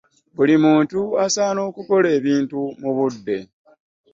[0.35, 3.37] Buli muntu asaana okulola ekintu mu budde.